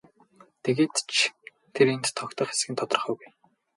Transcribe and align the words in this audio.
Тэгээд 0.63 0.95
ч 1.13 1.15
тэр 1.73 1.87
энд 1.93 2.05
тогтох 2.17 2.49
эсэх 2.53 2.69
нь 2.71 2.79
тодорхойгүй. 2.79 3.29